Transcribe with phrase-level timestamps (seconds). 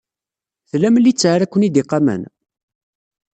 [0.69, 2.21] Tlam littseɛ ara ken-id-iqamen?